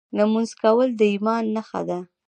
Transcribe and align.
لمونځ 0.17 0.51
کول 0.61 0.89
د 0.99 1.01
ایمان 1.11 1.43
نښه 1.55 1.81
ده. 1.89 1.99